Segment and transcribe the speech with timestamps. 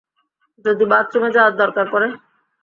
[0.65, 2.07] যদি বাথরুমে যাওয়ার দরকার পড়ে?